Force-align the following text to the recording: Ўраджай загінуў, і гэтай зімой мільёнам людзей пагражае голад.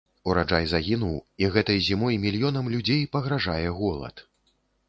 Ўраджай 0.29 0.63
загінуў, 0.71 1.11
і 1.43 1.51
гэтай 1.57 1.83
зімой 1.89 2.19
мільёнам 2.25 2.73
людзей 2.77 3.07
пагражае 3.17 3.63
голад. 3.83 4.29